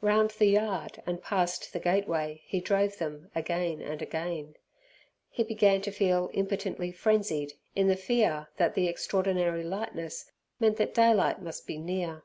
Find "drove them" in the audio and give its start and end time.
2.58-3.30